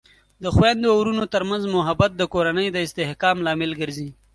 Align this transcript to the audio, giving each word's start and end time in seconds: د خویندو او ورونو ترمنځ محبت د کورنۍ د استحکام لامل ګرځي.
د 0.43 0.45
خویندو 0.55 0.87
او 0.93 0.97
ورونو 1.01 1.25
ترمنځ 1.33 1.63
محبت 1.75 2.11
د 2.15 2.21
کورنۍ 2.33 2.67
د 2.71 2.77
استحکام 2.85 3.37
لامل 3.45 3.71
ګرځي. 3.81 4.09